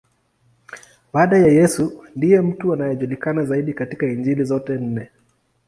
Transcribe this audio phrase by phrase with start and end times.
[1.13, 5.09] Baada ya Yesu, ndiye mtu anayejulikana zaidi katika Injili zote nne.